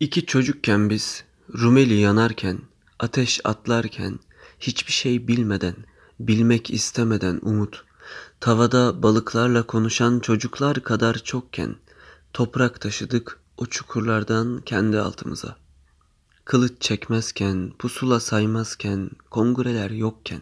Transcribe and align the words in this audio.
İki 0.00 0.26
çocukken 0.26 0.90
biz, 0.90 1.24
Rumeli 1.58 1.94
yanarken, 1.94 2.58
ateş 2.98 3.40
atlarken, 3.44 4.18
hiçbir 4.60 4.92
şey 4.92 5.28
bilmeden, 5.28 5.74
bilmek 6.20 6.70
istemeden 6.70 7.38
umut, 7.42 7.84
tavada 8.40 9.02
balıklarla 9.02 9.62
konuşan 9.62 10.20
çocuklar 10.20 10.82
kadar 10.82 11.14
çokken, 11.14 11.76
toprak 12.32 12.80
taşıdık 12.80 13.40
o 13.56 13.66
çukurlardan 13.66 14.60
kendi 14.66 14.98
altımıza. 14.98 15.56
Kılıç 16.44 16.72
çekmezken, 16.80 17.72
pusula 17.78 18.20
saymazken, 18.20 19.10
kongreler 19.30 19.90
yokken, 19.90 20.40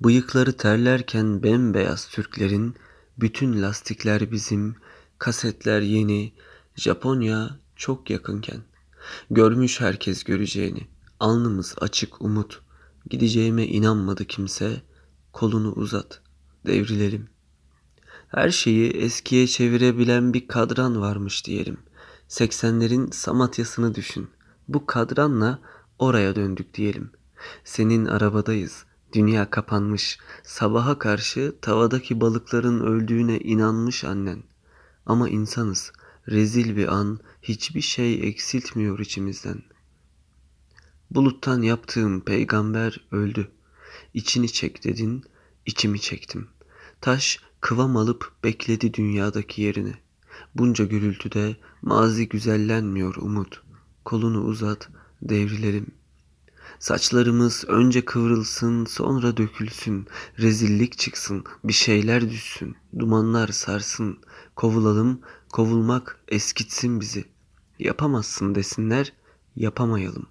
bıyıkları 0.00 0.56
terlerken 0.56 1.42
bembeyaz 1.42 2.08
Türklerin, 2.08 2.74
bütün 3.18 3.62
lastikler 3.62 4.32
bizim, 4.32 4.76
kasetler 5.18 5.80
yeni, 5.80 6.32
Japonya 6.76 7.50
çok 7.76 8.10
yakınken. 8.10 8.60
Görmüş 9.30 9.80
herkes 9.80 10.24
göreceğini. 10.24 10.86
Alnımız 11.20 11.74
açık 11.80 12.22
umut. 12.22 12.62
Gideceğime 13.10 13.66
inanmadı 13.66 14.24
kimse. 14.24 14.82
Kolunu 15.32 15.72
uzat. 15.72 16.20
Devrilelim. 16.66 17.28
Her 18.28 18.50
şeyi 18.50 18.90
eskiye 18.90 19.46
çevirebilen 19.46 20.34
bir 20.34 20.48
kadran 20.48 21.00
varmış 21.00 21.46
diyelim. 21.46 21.76
80'lerin 22.28 23.12
Samatya'sını 23.12 23.94
düşün. 23.94 24.28
Bu 24.68 24.86
kadranla 24.86 25.58
oraya 25.98 26.36
döndük 26.36 26.74
diyelim. 26.74 27.10
Senin 27.64 28.06
arabadayız. 28.06 28.84
Dünya 29.12 29.50
kapanmış. 29.50 30.18
Sabaha 30.42 30.98
karşı 30.98 31.54
tavadaki 31.62 32.20
balıkların 32.20 32.80
öldüğüne 32.80 33.38
inanmış 33.38 34.04
annen. 34.04 34.42
Ama 35.06 35.28
insanız. 35.28 35.92
Rezil 36.28 36.76
bir 36.76 36.88
an 36.88 37.20
hiçbir 37.42 37.80
şey 37.80 38.28
eksiltmiyor 38.28 38.98
içimizden. 38.98 39.62
Buluttan 41.10 41.62
yaptığım 41.62 42.20
peygamber 42.20 43.00
öldü. 43.12 43.50
İçini 44.14 44.52
çek 44.52 44.84
dedin, 44.84 45.24
içimi 45.66 46.00
çektim. 46.00 46.48
Taş 47.00 47.40
kıvam 47.60 47.96
alıp 47.96 48.32
bekledi 48.44 48.94
dünyadaki 48.94 49.62
yerini. 49.62 49.94
Bunca 50.54 50.84
gürültüde 50.84 51.56
mazi 51.82 52.28
güzellenmiyor 52.28 53.16
umut. 53.16 53.62
Kolunu 54.04 54.44
uzat, 54.44 54.88
devrilelim. 55.22 55.86
Saçlarımız 56.84 57.64
önce 57.68 58.04
kıvrılsın, 58.04 58.84
sonra 58.84 59.36
dökülsün. 59.36 60.06
Rezillik 60.38 60.98
çıksın, 60.98 61.44
bir 61.64 61.72
şeyler 61.72 62.30
düşsün. 62.30 62.76
Dumanlar 62.98 63.48
sarsın. 63.48 64.18
Kovulalım, 64.56 65.20
kovulmak 65.52 66.20
eskitsin 66.28 67.00
bizi. 67.00 67.24
Yapamazsın 67.78 68.54
desinler, 68.54 69.12
yapamayalım. 69.56 70.26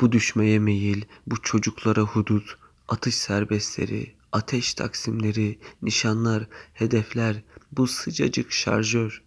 Bu 0.00 0.12
düşmeye 0.12 0.58
meyil, 0.58 1.04
bu 1.26 1.42
çocuklara 1.42 2.00
hudut, 2.00 2.58
atış 2.88 3.14
serbestleri, 3.14 4.14
ateş 4.32 4.74
taksimleri, 4.74 5.58
nişanlar, 5.82 6.46
hedefler, 6.74 7.42
bu 7.72 7.86
sıcacık 7.86 8.52
şarjör 8.52 9.22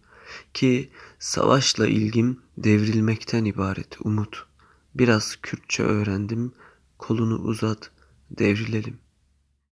ki 0.54 0.90
savaşla 1.18 1.86
ilgim 1.86 2.40
devrilmekten 2.58 3.44
ibaret 3.44 3.96
umut. 4.00 4.49
Biraz 4.94 5.36
Kürtçe 5.42 5.82
öğrendim, 5.82 6.52
kolunu 6.98 7.38
uzat, 7.38 7.90
devrilelim.'' 8.30 9.09